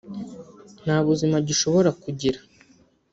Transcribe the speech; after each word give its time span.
nta 0.83 0.97
buzima 1.07 1.37
gishobora 1.47 1.89
kugira 2.03 2.39